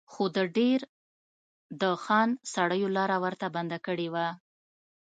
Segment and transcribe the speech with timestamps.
[0.11, 0.81] خو د دیر
[1.81, 4.27] د خان سړیو لاره ورته بنده کړې وه.